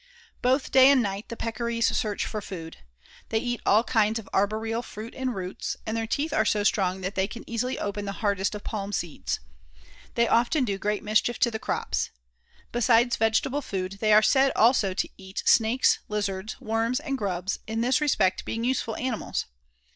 [0.41, 2.77] Both day and night the Peccaries search for food.
[3.29, 7.01] They eat all kinds of arboreal fruit and roots, and their teeth are so strong
[7.01, 9.39] that they can easily open the hardest of palm seeds.
[10.15, 12.09] They often do great mischief to the crops.
[12.71, 17.81] Besides vegetable food they are said also to eat Snakes, Lizards, Worms, and Grubs, in
[17.81, 19.45] this respect being useful animals.